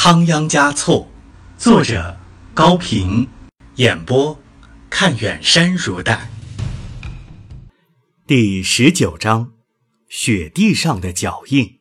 [0.00, 1.10] 仓央嘉措，
[1.58, 2.16] 作者
[2.54, 3.26] 高平，
[3.74, 4.40] 演播
[4.88, 6.30] 看远山如黛。
[8.24, 9.54] 第十九章：
[10.08, 11.80] 雪地上的脚印。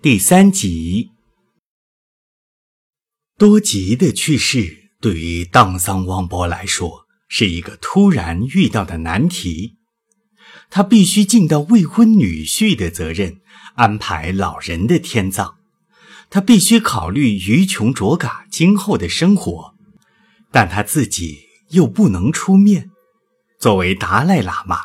[0.00, 1.10] 第三集。
[3.36, 9.74] 多吉的去世对于荡桑汪波来说是一个突然遇到的难题，
[10.70, 13.40] 他必须尽到未婚女婿的责任，
[13.74, 15.57] 安排老人的天葬。
[16.30, 19.74] 他必须考虑于琼卓嘎今后的生活，
[20.50, 22.90] 但他自己又不能出面。
[23.58, 24.78] 作为达赖喇嘛，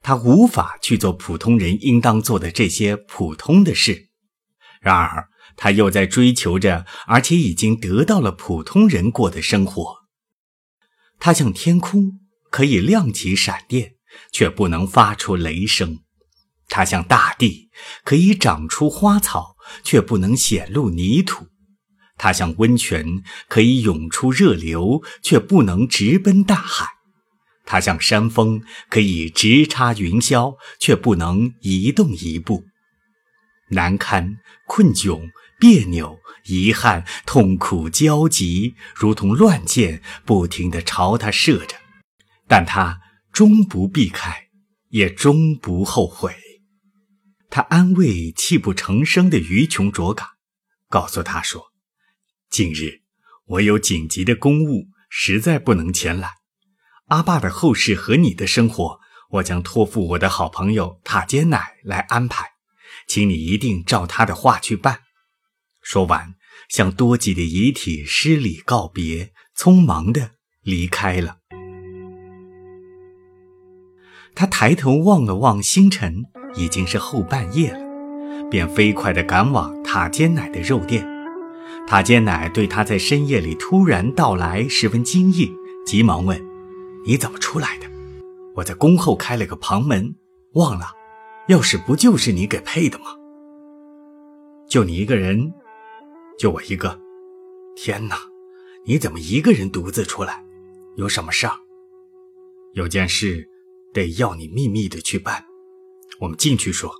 [0.00, 4.08] 他无法去做普通人应当做的这些普通的事。
[4.80, 9.96] 然而，他又在追求着，而且已经得到了普通人过的生活。
[11.18, 13.96] 他像天空，可以亮起闪电，
[14.32, 15.98] 却不能发出雷声；
[16.68, 17.70] 他像大地，
[18.04, 19.56] 可以长出花草。
[19.82, 21.46] 却不能显露泥土，
[22.16, 26.86] 它像温泉，可以涌出热流，却不能直奔大海；
[27.64, 32.64] 它像山峰，可以直插云霄，却不能移动一步。
[33.70, 41.76] 难堪、困窘、别扭、遗憾、痛苦焦急，如同乱箭，不停地朝他射着，
[42.48, 43.00] 但他
[43.32, 44.48] 终不避开，
[44.88, 46.34] 也终不后悔。
[47.50, 50.36] 他安慰泣不成声的于琼卓嘎，
[50.88, 51.72] 告诉他说
[52.48, 53.02] ：“近日
[53.44, 56.34] 我有紧急的公务，实在不能前来。
[57.08, 62.52] 阿爸的后事和你的生活，我将托付我的好朋友塔坚乃来安排，
[63.08, 65.00] 请你一定照他的话去办。”
[65.82, 66.36] 说完，
[66.68, 71.38] 向多吉的遗体施礼告别，匆忙的离开了。
[74.36, 76.26] 他抬头望了望星辰。
[76.54, 81.06] 已经是后半夜了，便飞快地赶往塔尖奶的肉店。
[81.86, 85.50] 塔尖奶对他在深夜里突然到来十分惊异，
[85.84, 86.40] 急忙问
[87.04, 87.86] ：“你怎么出来的
[88.54, 90.14] ？”“我在宫后开了个旁门，
[90.52, 90.86] 忘了，
[91.48, 93.06] 钥匙不就是你给配的吗
[94.68, 95.52] ？”“就你一个人？
[96.38, 97.00] 就我一个？
[97.74, 98.16] 天哪，
[98.84, 100.44] 你怎么一个人独自出来？
[100.96, 101.54] 有什么事儿？
[102.74, 103.48] 有件事，
[103.92, 105.44] 得要你秘密的去办。”
[106.20, 106.94] 我们进去说，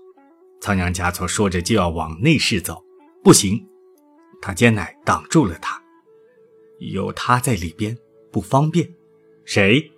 [0.62, 2.82] 仓央嘉措说着就要往内室走，
[3.22, 3.68] 不行，
[4.40, 5.80] 他坚乃挡住了他。
[6.78, 7.96] 有他在里边，
[8.32, 8.90] 不方便。
[9.44, 9.92] 谁？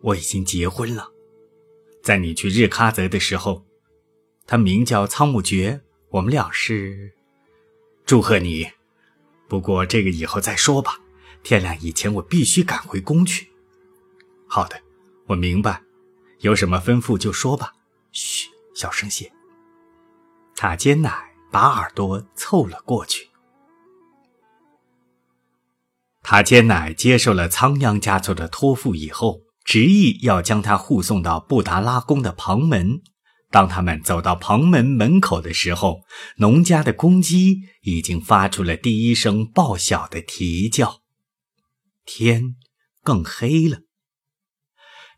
[0.00, 1.10] 我已经结婚了，
[2.02, 3.66] 在你去日喀则的时候，
[4.46, 7.12] 他名叫仓木觉，我们俩是。
[8.06, 8.70] 祝贺你，
[9.48, 10.98] 不过这个以后再说吧。
[11.42, 13.48] 天亮以前我必须赶回宫去。
[14.46, 14.80] 好的，
[15.26, 15.82] 我明白，
[16.40, 17.74] 有什么吩咐就说吧。
[18.12, 19.30] 嘘，小声些。
[20.56, 21.12] 塔坚乃
[21.52, 23.28] 把耳朵凑了过去。
[26.22, 33.00] 塔坚乃接受了仓央嘉措的托付以后，执意要将他护送到布达拉宫的旁门。
[33.50, 36.02] 当他们走到旁门门口的时候，
[36.36, 41.00] 农家的公鸡已经发出了第一声报晓的啼叫，
[42.04, 42.56] 天
[43.02, 43.78] 更黑了。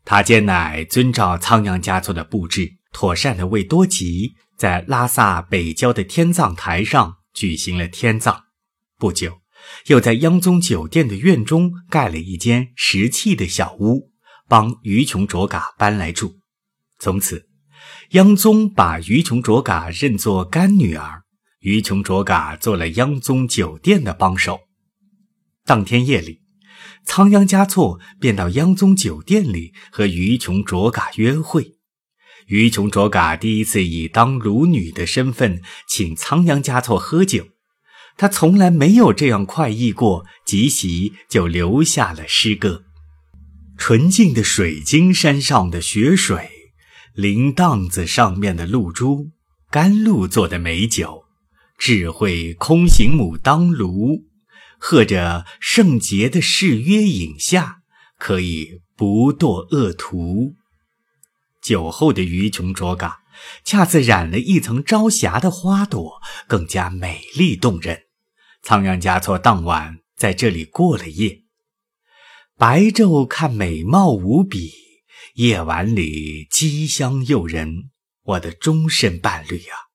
[0.05, 2.77] 塔尖乃遵照仓央嘉措的布置。
[2.91, 8.43] 妥善的为多吉在拉萨北郊的天葬台上举行了天葬，
[8.97, 9.41] 不久，
[9.87, 14.11] 又在央宗酒店的院中盖了一间石砌的小屋，
[14.47, 16.39] 帮于琼卓嘎搬来住。
[16.99, 17.47] 从此，
[18.11, 21.23] 央宗把于琼卓嘎认作干女儿，
[21.61, 24.59] 于琼卓嘎做了央宗酒店的帮手。
[25.65, 26.41] 当天夜里，
[27.05, 31.77] 仓央嘉措便到央宗酒店里和于琼卓嘎约会。
[32.51, 37.47] 于琼卓嘎第一次以当奴女的身份请仓央嘉措喝酒，
[38.17, 40.25] 他从来没有这样快意过。
[40.45, 42.83] 即席就留下了诗歌：
[43.77, 46.49] 纯净的水晶山上的雪水，
[47.15, 49.29] 铃铛子上面的露珠，
[49.69, 51.23] 甘露做的美酒，
[51.77, 54.25] 智慧空行母当炉，
[54.77, 57.77] 喝着圣洁的誓约饮下，
[58.19, 60.55] 可以不堕恶途。
[61.61, 63.23] 酒后的于琼卓嘎，
[63.63, 68.03] 恰似染了一层朝霞的花朵，更加美丽动人。
[68.63, 71.43] 仓央嘉措当晚在这里过了夜，
[72.57, 74.71] 白昼看美貌无比，
[75.35, 77.89] 夜晚里机香诱人。
[78.23, 79.89] 我的终身伴侣啊，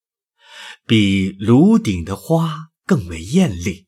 [0.85, 3.87] 比炉顶的花更为艳丽。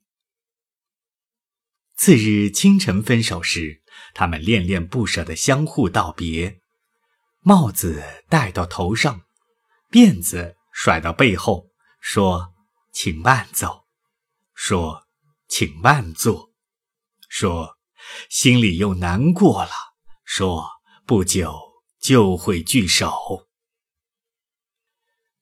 [1.96, 3.82] 次日清晨分手时，
[4.14, 6.60] 他们恋恋不舍地相互道别。
[7.40, 9.22] 帽子戴到头上，
[9.90, 11.68] 辫子甩到背后，
[12.00, 12.52] 说
[12.92, 13.84] ：“请慢走。”
[14.54, 15.04] 说
[15.48, 16.50] ：“请慢坐。”
[17.28, 17.76] 说
[18.28, 19.70] ：“心里又难过了。”
[20.24, 20.68] 说
[21.06, 21.54] ：“不久
[22.00, 23.46] 就会聚首。”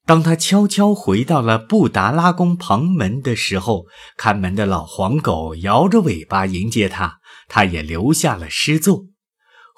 [0.05, 9.07] 当他悄悄回到了布达拉宫旁门的时候，看门的老黄狗摇着尾巴迎接他，他也留下了诗作。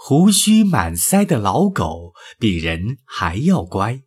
[0.01, 3.99] 胡须满腮的老狗比人还要乖，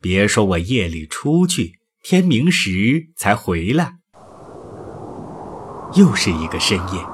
[0.00, 1.72] 别说我夜里出去，
[2.02, 3.96] 天明时才回来。
[5.92, 7.04] 又是一个深夜，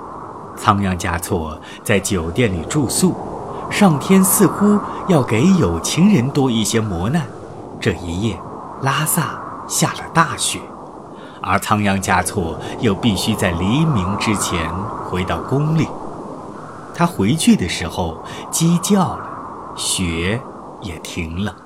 [0.56, 3.12] 仓央嘉措在酒店里住宿，
[3.72, 4.78] 上天似乎
[5.08, 7.26] 要给有情人多一些磨难。
[7.80, 8.38] 这一夜，
[8.82, 10.60] 拉萨下了大雪，
[11.42, 14.72] 而仓央嘉措又必须在黎明之前
[15.10, 15.88] 回到宫里。
[17.02, 20.40] 他回去的时候，鸡叫了，雪
[20.82, 21.56] 也停了。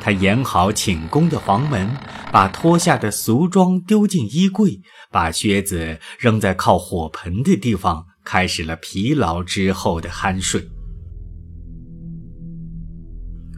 [0.00, 1.96] 他掩好寝宫的房门，
[2.32, 4.80] 把脱下的俗装丢进衣柜，
[5.12, 10.68] 把靴子扔在靠火盆的地方，开始了疲劳之后的酣睡。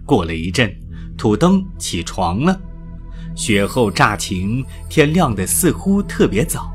[0.04, 0.70] 过了一阵，
[1.16, 2.60] 土登起床了。
[3.34, 6.70] 雪后乍晴，天亮的似乎特别早。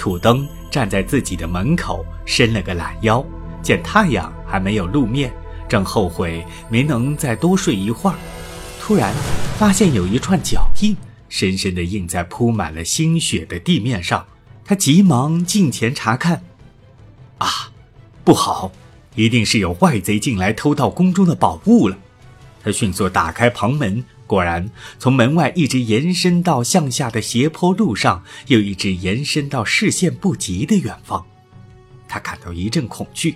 [0.00, 3.22] 土登站在自己的门口，伸了个懒腰，
[3.60, 5.30] 见太阳还没有露面，
[5.68, 8.16] 正后悔没能再多睡一会儿。
[8.80, 9.14] 突然
[9.58, 10.96] 发现有一串脚印，
[11.28, 14.26] 深深地印在铺满了新雪的地面上。
[14.64, 16.42] 他急忙近前查看，
[17.36, 17.70] 啊，
[18.24, 18.72] 不好，
[19.16, 21.98] 一定是有外贼进来偷盗宫中的宝物了。
[22.64, 31.26] 他迅速打开旁门，果然，从门外一直延伸到向下的斜坡路上，又一直延伸到视线不及的远方。
[32.06, 33.34] 他感到一阵恐惧，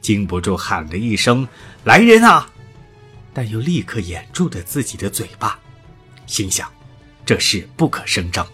[0.00, 1.46] 禁不住喊了一声
[1.84, 2.50] ：“来人啊！”
[3.34, 5.58] 但又立刻掩住了自己的嘴巴，
[6.26, 6.66] 心想：
[7.26, 8.48] 这事不可声张，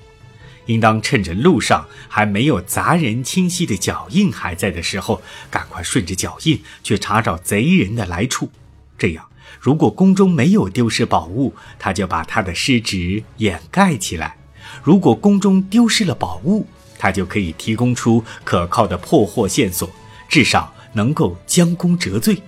[0.67, 8.51] 应当趁着路上还没有杂人清晰的脚印还在的时候，赶快顺着脚印去查找贼人的来处，
[8.99, 9.28] 这样。
[9.61, 14.35] 如果宫中没有丢失宝物，他就把他的失职掩盖起来；
[14.83, 16.67] 如果宫中丢失了宝物，
[16.99, 19.89] 他就可以提供出可靠的破获线索，
[20.29, 22.41] 至少能够将功折罪。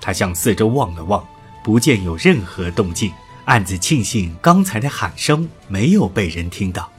[0.00, 1.24] 他向四周望了望，
[1.62, 3.12] 不见有任何动静，
[3.46, 6.90] 暗自庆幸刚才的喊声没有被人听到，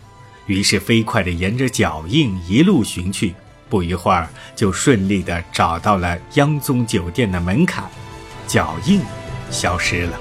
[0.48, 3.36] 于是飞快地沿着脚印一路寻去。
[3.68, 7.84] 不一会儿，就顺利地找到了央宗酒店的门槛。
[8.48, 9.02] 脚印
[9.52, 10.20] 消失了，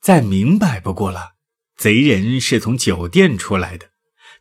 [0.00, 1.32] 再明白不过了。
[1.76, 3.86] 贼人是从酒店出来的，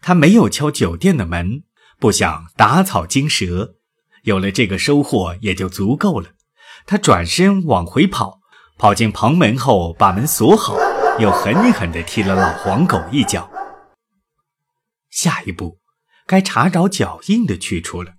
[0.01, 1.63] 他没有敲酒店的门，
[1.99, 3.75] 不想打草惊蛇。
[4.23, 6.29] 有了这个收获也就足够了。
[6.85, 8.39] 他转身往回跑，
[8.77, 10.75] 跑进旁门后把门锁好，
[11.19, 13.49] 又狠狠地踢了老黄狗一脚。
[15.09, 15.80] 下一步，
[16.31, 18.13] 该查找脚印的去处了。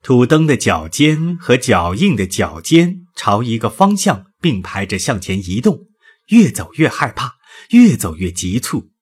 [0.00, 5.80] 土登的脚尖和脚印的脚尖朝一个方向并排着向前移动，
[6.28, 7.38] 越走越害怕，
[7.70, 8.92] 越走越急促。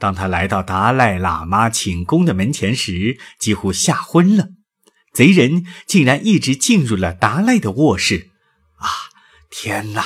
[0.00, 4.48] 当他来到达赖喇嘛寝宫的门前时，几乎吓昏了。
[5.14, 8.30] 贼人竟然一直进入了达赖的卧室！
[8.78, 8.88] 啊，
[9.48, 10.04] 天哪！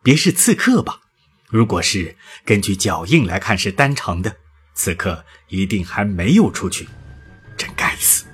[0.00, 1.00] 别是刺客吧？
[1.48, 4.36] 如果是，根据脚印来看是单程的。
[4.76, 6.86] 刺客一定还没有出去，
[7.56, 8.24] 真该死！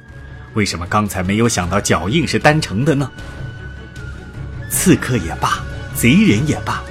[0.55, 3.11] 为什么刚才没有想到脚印是单程的呢？
[4.71, 5.63] 刺客也罢，
[5.95, 6.83] 贼人也罢，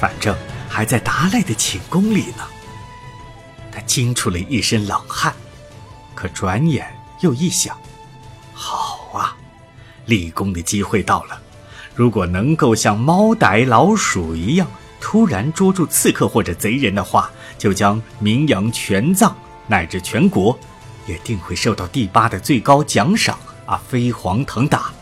[0.00, 0.36] 反正
[0.68, 2.44] 还在达赖的寝宫里呢。
[3.72, 5.32] 他惊出了一身冷汗，
[6.14, 6.86] 可转眼
[7.20, 7.76] 又一想：
[8.52, 9.36] 好啊，
[10.06, 11.40] 立功的机会到了。
[11.94, 14.68] 如果能够像猫逮老鼠一样
[15.00, 20.58] 突然捉住刺客或者贼人的话，就将名扬全藏乃至全国，
[21.08, 23.36] 也定会受到第八的最高奖赏
[23.66, 24.92] 而飞黄腾达。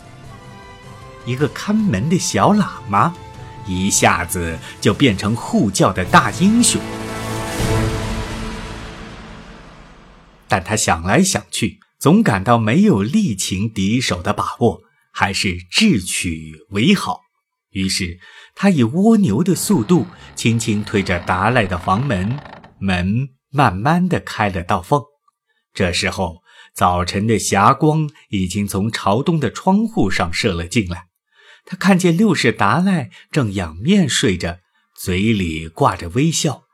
[1.26, 3.14] 一个看门的小喇嘛，
[3.66, 6.80] 一下子就变成护教的大英雄。
[10.48, 14.80] 但他想来想去，总感到没有力擒敌手的把握，
[15.12, 17.20] 还是智取为好。
[17.72, 18.18] 于是。
[18.58, 22.38] 他以蜗牛的速度，轻轻推着达赖的房门，
[22.78, 25.02] 门慢慢的开了道缝。
[25.76, 26.42] 这时候，
[26.74, 31.08] 早晨的霞光已经从朝东的窗户上射了进来。
[31.66, 34.58] 他看见六世达赖正仰面睡着，
[34.98, 36.64] 嘴里挂着微笑，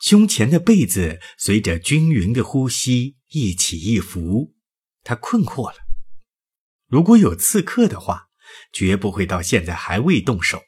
[0.00, 4.54] 胸前的被子随着均匀的呼吸一起一伏。
[5.02, 5.78] 他困惑了。
[6.86, 8.22] 如果有刺客的话。
[8.72, 10.62] 绝不会到现在还未动手。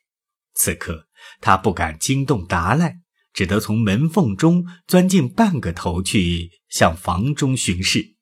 [0.54, 1.06] 此刻
[1.40, 2.96] 他不敢惊动达赖，
[3.32, 8.16] 只得从门缝中钻进半个头去，向房中巡视。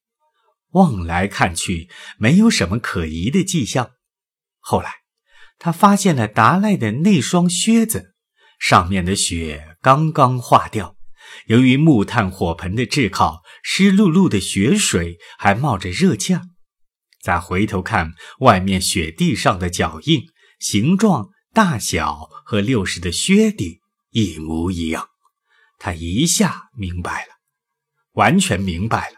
[0.73, 1.89] 望来看去，
[2.19, 3.93] 没有什么可疑的迹象。
[4.59, 4.93] 后来，
[5.59, 8.15] 他发现了达赖的那双靴子，
[8.59, 10.97] 上面的雪刚刚化掉。
[11.47, 16.37] 由于木炭火盆的炙烤，湿漉漉的雪水还冒着热气。
[17.23, 20.27] 再回头看外面雪地上的脚印，
[20.61, 25.09] 形状、大小和六十的靴底一模一样。
[25.79, 27.36] 他一下明白了，
[28.17, 29.17] 完全明白了。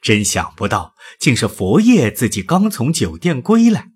[0.00, 3.88] 真想不到，竟是佛爷自己刚从酒店归来，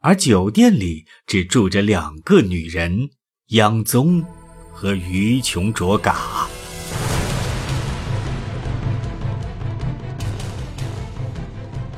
[0.00, 3.10] 而酒店里只住着两个女人：
[3.50, 4.24] 央宗
[4.72, 6.48] 和于琼卓嘎。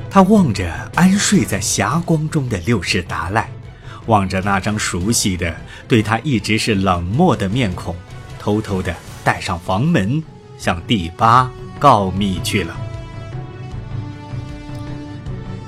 [0.09, 3.49] 他望着安睡在霞光中的六世达赖，
[4.05, 7.95] 望着那张熟悉的、对他一直是冷漠的面孔，
[8.37, 10.23] 偷偷的带上房门，
[10.59, 11.51] 向第八
[11.83, 12.73] 告密去了。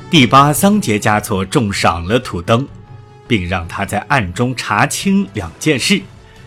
[0.10, 2.65] 第八桑杰嘉措重赏了土登，
[3.27, 6.01] 并让他在暗中查清两件事：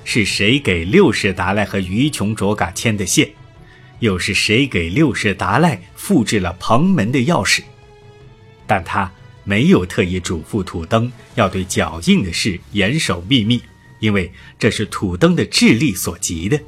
[0.05, 3.29] 是谁给六世达赖和于琼卓嘎牵的线，
[3.99, 7.63] 又是谁给六世达赖复制了旁门的钥匙。
[8.67, 9.13] 但他
[9.45, 13.63] 没有特意嘱咐土登要对脚印的事严守秘密，
[13.99, 16.59] 因为这是土登的智力所及的。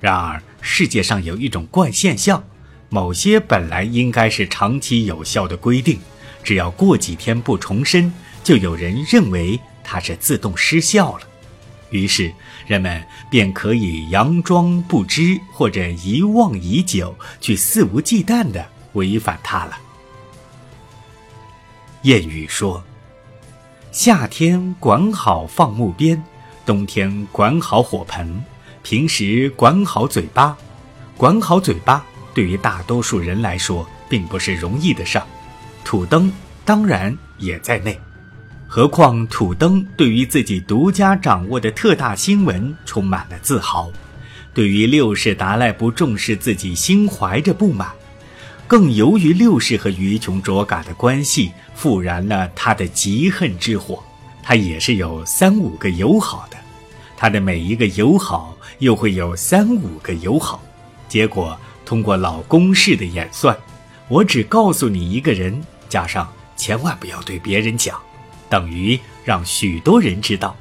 [0.00, 2.44] 然而，世界上有一种怪现象：
[2.88, 5.98] 某些本来应该是长期有效的规定，
[6.44, 8.12] 只要过几天不重申，
[8.44, 11.22] 就有人认为它是自动失效了。
[11.90, 12.32] 于是，
[12.66, 19.78] 人们便可以佯装不知或者遗忘已久，去肆无忌惮地违反它了。
[22.04, 22.84] 谚语说
[23.90, 26.22] ：“夏天管好放牧鞭，
[26.64, 28.44] 冬天管好火盆，
[28.88, 30.56] 平时管好嘴巴。
[31.14, 32.02] 管好嘴巴，
[32.32, 35.26] 对于大多数人来说，并不是容易的事儿。
[35.84, 36.32] 土登
[36.64, 38.00] 当然也在内。
[38.66, 43.92] 何况土登对于自己独家掌握的特大新闻充满了自豪，
[44.54, 47.90] 对于六世达赖不重视自己，心怀着不满。”
[48.66, 54.02] 更由于六世和于琼卓嘎的关系，复燃了他的嫉恨之火。
[54.42, 56.56] 他也是有三五个友好的，
[57.18, 60.62] 他的每一个友好又会有三五个友好。
[61.08, 63.56] 结果通过老公式的演算，
[64.08, 67.98] 我只告诉你一个人，加上千万不要对别人讲，
[68.48, 70.56] 等于让许多人知道，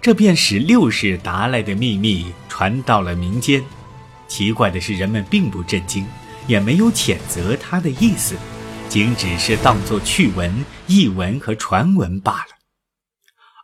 [0.00, 3.62] 这便使六世达赖的秘密传到了民间。
[4.26, 6.06] 奇怪的是，人们并不震惊。
[6.46, 8.34] 也没有谴责他的意思，
[8.88, 12.57] 仅只是当作趣闻、异闻和传闻罢了。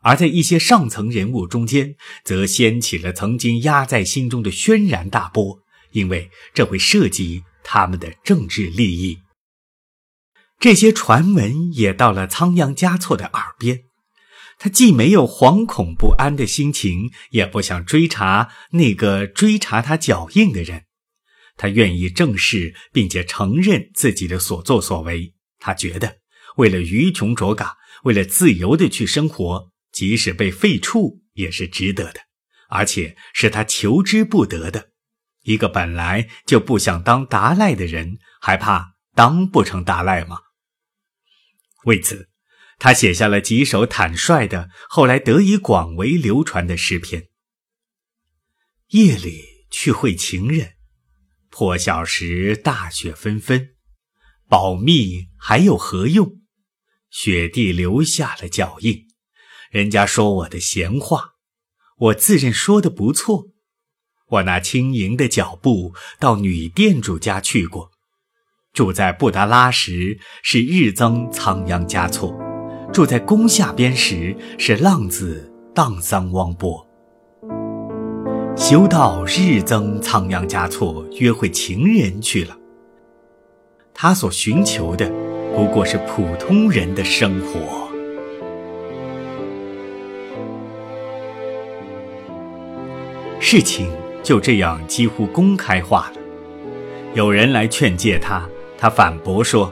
[0.04, 5.60] 而在一些上层人物中间，则掀起了曾经压在心中的轩然大波，
[5.92, 9.20] 因为这会涉及他们的政治利益。
[10.60, 13.84] 这些传闻也到了仓央嘉措的耳边，
[14.58, 20.84] 他既没有惶恐不安的心情，也不想追查那个追查他脚印的人。
[21.56, 25.32] 他愿意正视并且承认自己的所作所为。
[25.58, 26.18] 他觉得，
[26.56, 32.20] 为了鱼穷卓嘎，为了自由的去生活，即使被废黜也是值得的，
[32.68, 34.90] 而且是他求之不得的。
[35.42, 40.40] 一个本来就不想当达赖的人，还怕当不成达赖吗？
[41.84, 42.28] 为此，
[42.78, 47.28] 他写下了几首坦率的，后来得以广为流传的诗篇。
[48.88, 50.72] 夜里去会情人。
[51.50, 53.76] 破晓时，大雪纷纷，
[54.48, 56.40] 保密还有何用？
[57.10, 59.03] 雪地留下了脚印，
[59.74, 61.32] 人家说我的闲话，
[61.98, 63.48] 我自认说的不错。
[64.28, 67.90] 我那轻盈的脚步到女店主家去过，
[68.72, 72.38] 住在布达拉时是日增仓央嘉措，
[72.92, 76.88] 住在宫下边时是浪子荡桑汪波。
[78.56, 82.56] 修道日增，仓央嘉措约会情人去了。
[83.92, 85.10] 他所寻求的
[85.52, 87.83] 不过是普通人的生活。
[93.46, 93.90] 事情
[94.22, 96.20] 就这样几乎公开化了。
[97.12, 98.48] 有人来劝诫他，
[98.78, 99.70] 他反驳说：“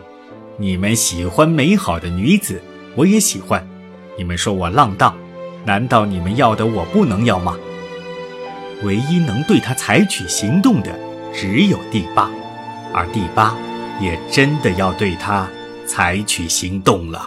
[0.60, 2.60] 你们喜欢美好的女子，
[2.94, 3.66] 我也喜欢。
[4.18, 5.16] 你们说我浪荡，
[5.64, 7.56] 难道你们要的我不能要吗？”
[8.84, 10.94] 唯一能对他采取行动的，
[11.32, 12.30] 只有第八，
[12.92, 13.56] 而第八
[14.02, 15.48] 也真的要对他
[15.86, 17.26] 采取行动了。